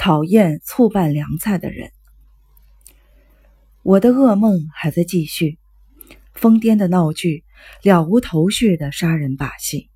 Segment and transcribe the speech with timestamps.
[0.00, 1.92] 讨厌醋拌凉菜的人。
[3.82, 5.58] 我的噩梦还在继续，
[6.32, 7.44] 疯癫的闹剧，
[7.82, 9.90] 了无头绪的杀人把戏。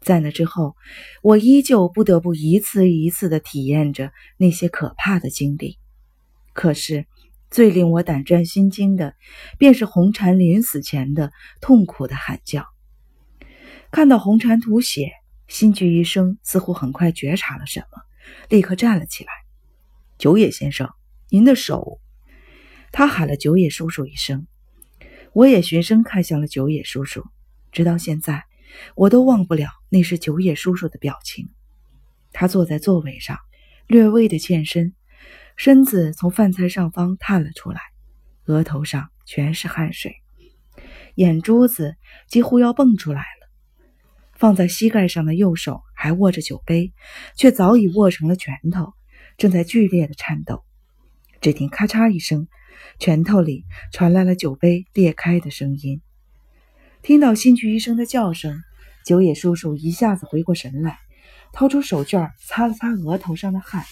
[0.00, 0.76] 在那之后，
[1.20, 5.78] 我依旧不得不一次一次的体验着那些可怕的经历。
[6.52, 7.06] 可是，
[7.50, 9.16] 最令我胆战心惊的，
[9.58, 12.68] 便是红蝉临死前的痛苦的喊叫。
[13.90, 15.10] 看到红蝉吐血，
[15.48, 18.02] 新居医生似乎很快觉察了什么。
[18.48, 19.30] 立刻站了起来，
[20.18, 20.90] 九野先生，
[21.28, 22.00] 您的手。
[22.92, 24.46] 他喊了九野叔叔一声，
[25.32, 27.24] 我也循声看向了九野叔叔。
[27.70, 28.44] 直到现在，
[28.96, 31.48] 我都忘不了那是九野叔叔的表情。
[32.32, 33.38] 他坐在座位上，
[33.86, 34.94] 略微的欠身，
[35.56, 37.80] 身子从饭菜上方探了出来，
[38.46, 40.16] 额头上全是汗水，
[41.14, 41.94] 眼珠子
[42.28, 43.50] 几乎要蹦出来了。
[44.34, 46.94] 放在膝盖上的右手还握着酒杯，
[47.36, 48.94] 却早已握成了拳头，
[49.36, 50.64] 正在剧烈的颤抖。
[51.42, 52.48] 只听咔嚓一声，
[52.98, 56.00] 拳头里传来了酒杯裂开的声音。
[57.02, 58.62] 听到新剧医生的叫声，
[59.04, 60.98] 九野叔叔一下子回过神来，
[61.52, 63.84] 掏出手绢擦了擦额头上的汗。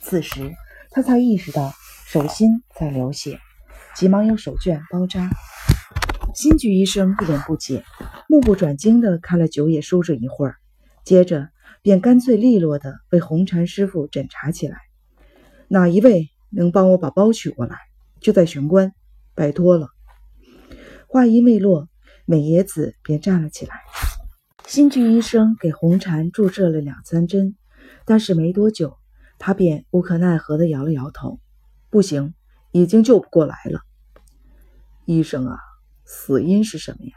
[0.00, 0.54] 此时
[0.92, 1.74] 他才意识到
[2.06, 3.38] 手心在流血，
[3.94, 5.28] 急忙用手绢包扎。
[6.34, 7.84] 新剧医生一脸不解，
[8.30, 10.56] 目不转睛地看了九野叔叔一会儿，
[11.04, 11.50] 接着
[11.82, 14.78] 便干脆利落地为红禅师傅诊查起来。
[15.68, 17.76] 哪一位能帮我把包取过来？
[18.20, 18.92] 就在玄关，
[19.34, 19.88] 拜托了。
[21.06, 21.88] 话音未落，
[22.24, 23.82] 美野子便站了起来。
[24.66, 27.54] 新剧医生给红禅注射了两三针，
[28.06, 28.96] 但是没多久，
[29.38, 31.38] 他便无可奈何地摇了摇头
[31.90, 32.34] ：“不行，
[32.72, 33.80] 已经救不过来了。”
[35.04, 35.58] 医生啊！
[36.06, 37.12] 死因是什么呀？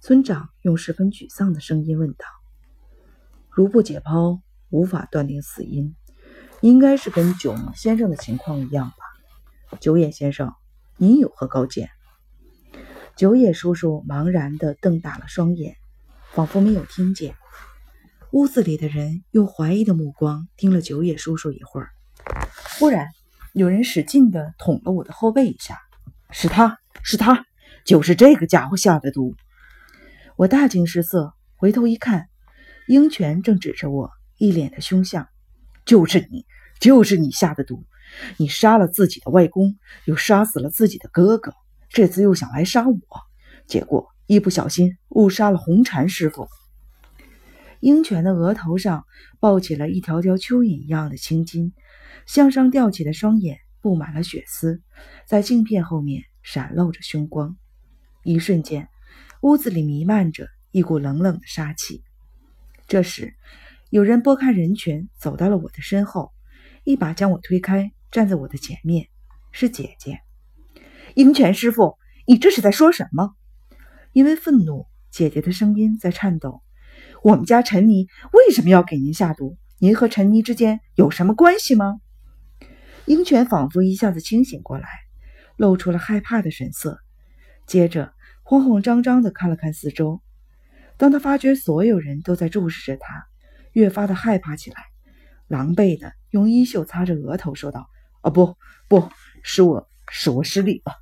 [0.00, 2.24] 村长用十分沮丧的声音问道。
[3.56, 5.96] 如不解剖，无法断定死因，
[6.60, 9.78] 应该是跟九木先生的情况一样吧？
[9.80, 10.52] 九野先生，
[10.98, 11.88] 您有何高见？
[13.16, 15.74] 九野叔叔茫然地瞪大了双眼，
[16.34, 17.34] 仿佛没有听见。
[18.30, 21.88] 屋子里的人用怀疑的目光盯了九野叔叔一会儿，
[22.78, 23.08] 忽然
[23.54, 25.78] 有人使劲地捅了我的后背一下，
[26.30, 27.46] 是他是他。
[27.86, 29.34] 就是这个家伙下的毒，
[30.36, 32.28] 我大惊失色，回头一看，
[32.86, 35.28] 鹰泉正指着我，一脸的凶相。
[35.84, 36.46] 就是你，
[36.80, 37.84] 就是你下的毒！
[38.36, 41.52] 你杀了自己的外公，又杀死了自己的哥哥，
[41.88, 42.98] 这次又想来杀我，
[43.66, 46.48] 结果一不小心误杀了红禅师傅。
[47.80, 49.04] 鹰犬的额头上
[49.40, 51.72] 抱起了一条条蚯蚓一样的青筋，
[52.26, 54.80] 向上吊起的双眼布满了血丝，
[55.26, 57.56] 在镜片后面闪露着凶光。
[58.22, 58.88] 一瞬间，
[59.42, 62.02] 屋子里弥漫着一股冷冷的杀气。
[62.88, 63.34] 这时，
[63.90, 66.32] 有人拨开人群，走到了我的身后，
[66.84, 69.08] 一把将我推开，站在我的前面。
[69.50, 70.20] 是姐姐，
[71.14, 73.34] 鹰泉师傅，你这是在说什么？
[74.12, 76.62] 因为愤怒，姐姐的声音在颤抖。
[77.22, 79.58] 我们家陈妮为什么要给您下毒？
[79.78, 82.00] 您和陈妮之间有什么关系吗？
[83.06, 84.88] 鹰泉仿佛一下子清醒过来，
[85.56, 87.00] 露出了害怕的神色，
[87.66, 88.12] 接着。
[88.48, 90.22] 慌慌张张地看了看四周，
[90.98, 93.26] 当他发觉所有人都在注视着他，
[93.72, 94.76] 越发的害怕起来，
[95.46, 97.86] 狼狈的用衣袖擦着额头，说道
[98.22, 98.56] ：“啊，不，
[98.88, 99.08] 不
[99.42, 100.94] 是我，是我失礼了。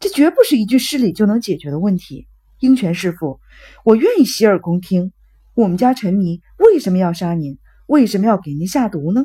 [0.00, 2.26] 这绝不是一句失礼就能解决的问题。
[2.60, 3.40] 鹰泉师傅，
[3.84, 5.12] 我愿意洗耳恭听。
[5.54, 7.58] 我们家陈迷为什么要杀您？
[7.86, 9.24] 为什么要给您下毒呢？”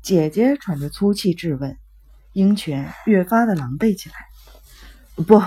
[0.00, 1.76] 姐姐喘着粗气质问，
[2.32, 4.14] 鹰泉越发的狼狈起来。
[5.24, 5.40] 不，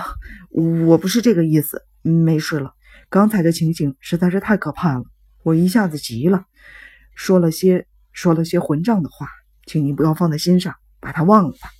[0.86, 1.82] 我不是这个意思。
[2.02, 2.72] 没事了，
[3.08, 5.04] 刚才的情景实在是太可怕了，
[5.42, 6.44] 我一下子急了，
[7.14, 9.28] 说了些说了些混账的话，
[9.64, 11.70] 请您不要放在心上，把它忘了吧。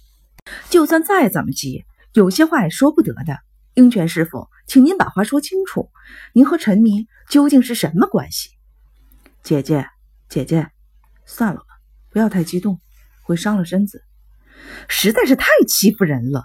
[0.70, 3.38] 就算再怎么急，有些话也说不得的。
[3.74, 5.90] 鹰泉师傅，请您把话说清楚，
[6.32, 8.50] 您和陈迷究竟是什么关系？
[9.42, 9.88] 姐姐，
[10.28, 10.70] 姐姐，
[11.26, 11.66] 算了吧，
[12.10, 12.80] 不要太激动，
[13.22, 14.04] 会伤了身子，
[14.88, 16.44] 实在是太欺负人了。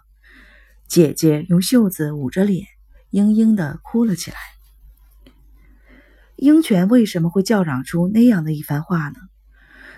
[0.88, 2.66] 姐姐用袖子捂着脸，
[3.12, 4.38] 嘤嘤的哭了起来。
[6.42, 9.20] 鹰泉为什么会叫嚷出那样的一番话呢？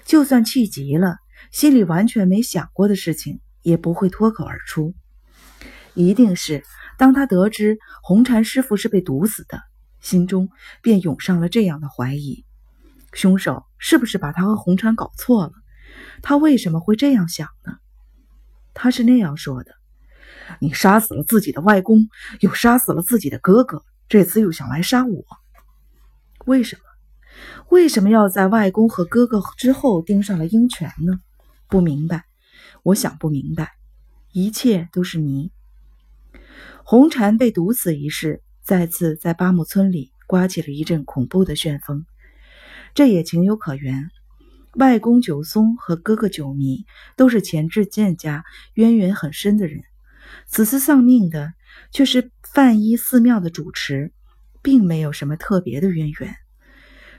[0.04, 1.16] 就算气急了，
[1.54, 4.94] 心里完全没想过的事情也不会脱口而出。
[5.94, 6.66] 一定是
[6.98, 9.62] 当他得知红禅师傅是被毒死的，
[10.02, 10.50] 心中
[10.82, 12.44] 便涌上了这样的怀疑：
[13.14, 15.54] 凶手是不是把他和红禅搞错了？
[16.22, 17.78] 他为什么会这样想呢？
[18.74, 19.72] 他是那样说的。
[20.60, 22.10] 你杀死了自己的外公，
[22.42, 25.24] 又杀死了自己的哥哥，这次又想来杀我，
[26.46, 26.82] 为什么？
[27.70, 31.20] 为什么要在外公和哥哥之后盯上了鹰犬呢？
[31.68, 32.26] 不明白，
[32.84, 33.72] 我想不明白，
[34.32, 35.52] 一切都是谜。
[36.84, 42.06] 红蝉被毒死一事，再次在八木村里刮起了一阵恐怖的旋风。
[42.94, 44.12] 这也情有可原。
[44.74, 46.86] 外公九松和哥哥九弥
[47.16, 48.44] 都是前志健家
[48.74, 49.82] 渊源很深的人，
[50.46, 51.54] 此次丧命的
[51.92, 54.12] 却是范一寺庙的主持，
[54.64, 56.36] 并没有什么特别的渊源。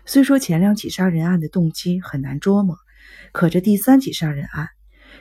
[0.07, 2.77] 虽说前两起杀人案的动机很难捉摸，
[3.33, 4.71] 可这第三起杀人案，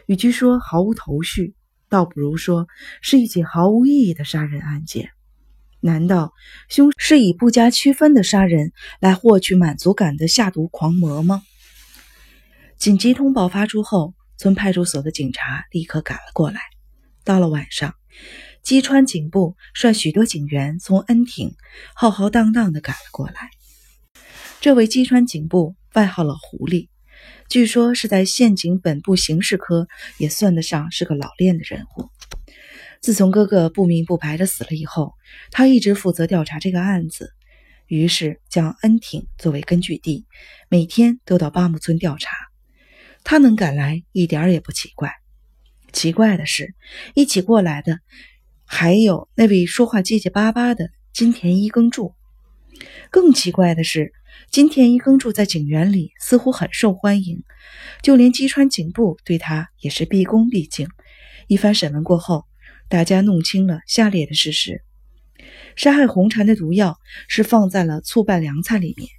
[0.07, 1.53] 与其说毫无头绪，
[1.89, 2.67] 倒不如说
[3.01, 5.11] 是一起毫无意义的杀人案件。
[5.79, 6.33] 难道
[6.69, 8.71] 凶是以不加区分的杀人
[9.01, 11.43] 来获取满足感的下毒狂魔吗？
[12.77, 16.61] 紧急通报发出后，村派出所的警察立刻赶了过来。
[17.23, 17.95] 到了晚上，
[18.63, 21.53] 基川警部率许多警员从恩町
[21.93, 23.49] 浩浩荡荡地赶了过来。
[24.61, 26.87] 这位基川警部外号老狐狸，
[27.49, 32.09] 据说是在县警本部刑事科也算得上是个老练的人物。
[33.01, 35.13] 自从哥哥不明不白的死了以后，
[35.51, 37.33] 他一直负责调查这个案子，
[37.87, 40.25] 于是将恩町作为根据地，
[40.69, 42.29] 每天都到八木村调查。
[43.25, 45.11] 他能赶来一点也不奇怪，
[45.91, 46.73] 奇怪的是，
[47.13, 47.99] 一起过来的
[48.65, 52.13] 还有那位说话结结巴巴的金田一耕助。
[53.09, 54.13] 更奇怪的是，
[54.49, 57.43] 金田一耕助在警员里似乎很受欢迎，
[58.01, 60.87] 就连基川警部对他也是毕恭毕敬。
[61.47, 62.45] 一番审问过后，
[62.89, 64.83] 大家弄清了下列的事实：
[65.75, 69.09] 杀害红蝉的毒药是放在了醋拌凉菜里面，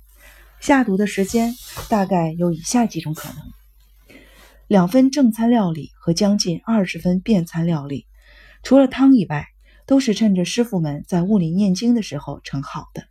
[0.61, 1.55] 下毒的时间
[1.88, 3.37] 大概有以下几种可能。
[4.67, 8.06] 两分正餐料理和将近二十分便餐料理，
[8.64, 9.46] 除了汤以外，
[9.87, 13.05] 都是趁着师傅们在屋里念经的时候盛好的。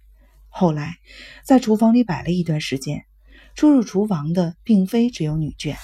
[0.49, 0.97] 后来
[1.43, 3.05] 在厨房里摆了一段时间，
[3.53, 5.75] 出入厨房的并非只有女眷，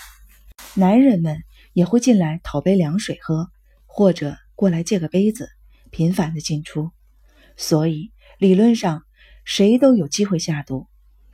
[0.74, 1.44] 男人们
[1.74, 3.51] 也会进来讨杯凉水喝，
[3.86, 5.48] 或者过来借个杯子，
[5.92, 6.89] 频繁的进出。
[7.56, 9.04] 所以理论上
[9.45, 10.88] 谁都有机会下毒。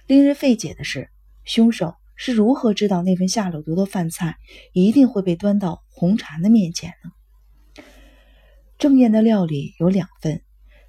[0.07, 1.09] 令人费解的是，
[1.45, 1.95] 凶手。
[2.17, 4.37] 是如何知道那份下了毒的饭菜
[4.71, 7.11] 一定会被端到红蝉的面前呢？
[8.77, 10.41] 正宴的料理有两份，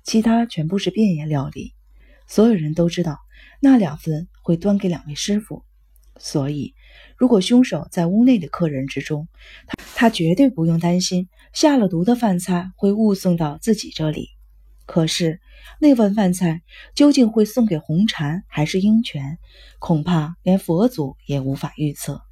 [0.03, 1.75] 其他全部是便宴料理。
[2.27, 3.19] 所有人都知道
[3.61, 5.65] 那两份会端给两位师傅，
[6.19, 6.75] 所以
[7.17, 9.29] 如果凶手在屋内的客人之中，
[9.67, 14.31] 他他绝对不用担心下了毒的饭菜会误送到自己这里。
[14.87, 15.41] 可是。
[15.81, 16.63] 那碗饭菜
[16.95, 19.39] 究竟会送给红蝉还是鹰泉？
[19.79, 22.23] 恐怕连佛祖也无法预测。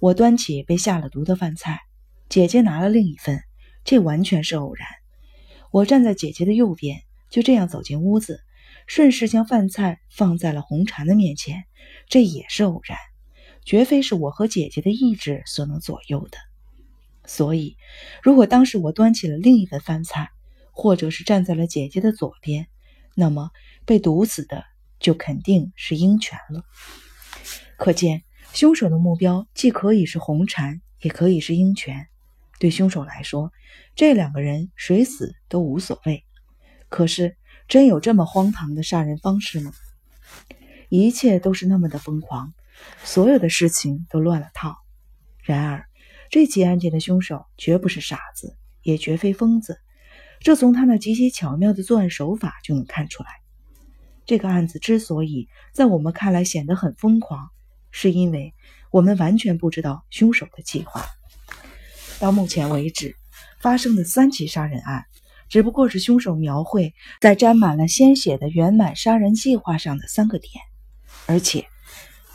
[0.00, 1.80] 我端起被下了毒的饭菜，
[2.28, 3.42] 姐姐拿了另一份，
[3.84, 4.88] 这完全是偶然。
[5.70, 8.40] 我站在姐姐的右边，就这样走进屋子，
[8.86, 11.64] 顺势将饭菜放在了红蝉的面前，
[12.08, 12.98] 这也是偶然，
[13.64, 16.38] 绝非是我和姐姐的意志所能左右的。
[17.26, 17.76] 所以，
[18.22, 20.30] 如果当时我端起了另一份饭菜，
[20.72, 22.68] 或者是站在了姐姐的左边，
[23.14, 23.50] 那么
[23.84, 24.64] 被毒死的
[25.00, 26.64] 就肯定是鹰犬了。
[27.76, 28.22] 可见，
[28.52, 32.08] 凶手的目标既可以是红蝉，也可以是鹰犬。
[32.58, 33.52] 对凶手来说，
[33.94, 36.24] 这两个人谁死都无所谓。
[36.88, 37.36] 可是，
[37.66, 39.72] 真有这么荒唐的杀人方式吗？
[40.88, 42.54] 一切都是那么的疯狂，
[43.02, 44.76] 所有的事情都乱了套。
[45.42, 45.86] 然而，
[46.30, 49.78] 这起案件的凶手绝不是傻子，也绝非疯子。
[50.40, 53.30] 这从他那极其巧妙的作案手法就能看出来。
[54.26, 57.50] 这个案子之所以在我们看来显得很疯狂，
[57.90, 58.54] 是因为
[58.90, 61.04] 我们完全不知道凶手的计划。
[62.20, 63.16] 到目前为止，
[63.60, 65.04] 发生的三起杀人案，
[65.48, 70.50] 只不过是凶手描绘在沾满了鲜血的圆满杀人计划上的三个点。
[71.26, 71.66] 而且，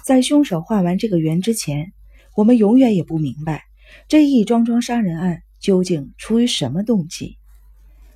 [0.04, 1.94] 在凶手画完这个圆之前，
[2.36, 3.64] 我们永远也不明白
[4.08, 7.38] 这一桩桩杀人案究竟出于什么动机。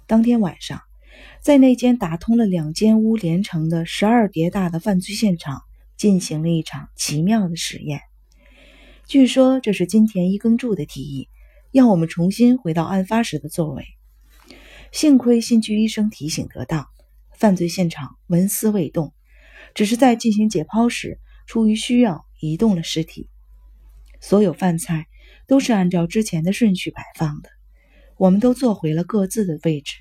[0.05, 0.81] 当天晚上，
[1.41, 5.61] 在那间打通了两间屋连成的十二叠大的犯罪现场，
[5.97, 8.01] 进行了一场奇妙的实验。
[9.07, 11.27] 据说这是金田一耕助的提议，
[11.73, 13.83] 要我们重新回到案发时的座位。
[14.91, 16.87] 幸亏新居医生提醒得当，
[17.35, 19.11] 犯罪现场纹丝未动，
[19.73, 23.27] 只是在进行解剖时，出于需要移动了尸体。
[24.21, 25.07] 所有饭菜
[25.47, 27.49] 都是按照之前的顺序摆放的。
[28.17, 29.95] 我们都坐回了各自的位置，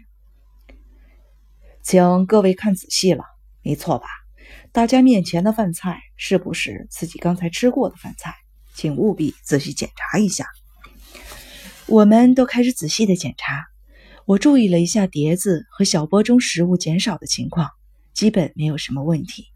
[1.83, 3.25] 请各位看仔细了，
[3.63, 4.07] 没错吧？
[4.73, 8.35] 大家面前的饭菜是不是自己刚才吃过的饭菜？
[8.75, 10.45] 请务必仔细检查一下。
[11.93, 13.67] 我们都开始仔细的检查。
[14.25, 17.69] 我注意了一下碟子和小钵中食物减少的情况，
[18.15, 19.49] 基本没有什么问题。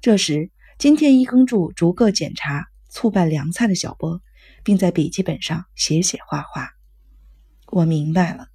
[0.00, 4.20] 这时，金田一耕助逐个检查醋拌凉菜的小钵，
[4.64, 6.68] 并在笔记本上写写画画。
[7.68, 8.48] 我明白了，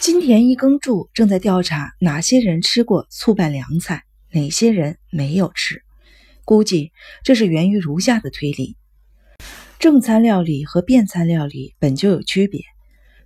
[0.00, 4.02] 金田一耕助正在调查哪些人吃过醋拌凉菜，
[4.32, 5.84] 哪些人没有吃。
[6.44, 6.90] 估计
[7.22, 8.76] 这是源于如下的推理：
[9.86, 12.62] 正餐料理和便餐料理本就有区别，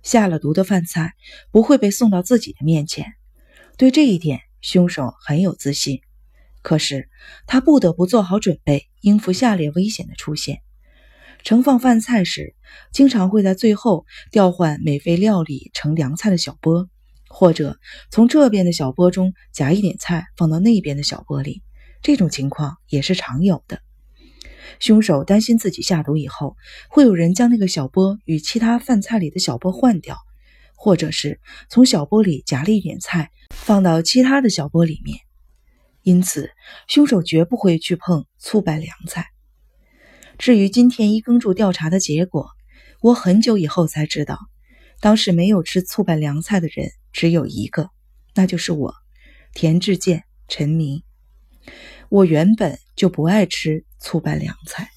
[0.03, 1.13] 下了毒的饭菜
[1.49, 3.15] 不会被送到自己的面前。
[3.77, 6.01] 对这一点，凶手很有自信。
[6.61, 7.09] 可是
[7.47, 10.59] 他不得不做好准备，应付下列危险的出现：
[11.43, 12.53] 盛放饭菜时，
[12.93, 16.87] 经常会在最后调换美味料理盛凉菜的小钵，
[17.27, 17.79] 或者
[18.11, 21.63] 从这边的小钵中夹一点菜放到那边的小钵里。
[22.03, 23.81] 这种情况也是常有的。
[24.79, 26.55] 凶手担心自己下毒以后，
[26.89, 30.17] 会有人将那个小钵与其他饭菜里的小钵换掉，
[30.75, 35.19] 或者是从小钵里夹了一点菜放到其他的小钵里面。
[36.03, 36.49] 因此，
[36.87, 39.27] 凶手绝不会去碰醋拌凉菜。
[40.39, 42.49] 至于金田一耕助调查的结果，
[43.01, 44.39] 我很久以后才知道，
[44.99, 47.91] 当时没有吃醋拌凉菜的人只有一个，
[48.33, 48.95] 那就是我，
[49.53, 51.03] 田志健、陈明。
[52.09, 54.91] 我原本就不爱吃醋拌凉菜。